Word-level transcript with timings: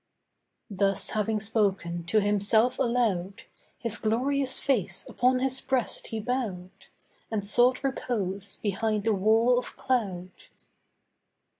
Thus 0.71 1.11
having 1.11 1.39
spoken 1.39 2.05
to 2.05 2.21
Himself 2.21 2.79
aloud, 2.79 3.43
His 3.77 3.99
glorious 3.99 4.57
face 4.57 5.07
upon 5.07 5.37
His 5.41 5.61
breast 5.61 6.07
He 6.07 6.19
bowed, 6.19 6.87
And 7.29 7.45
sought 7.45 7.83
repose 7.83 8.55
behind 8.55 9.05
a 9.05 9.13
wall 9.13 9.59
of 9.59 9.75
cloud. 9.75 10.31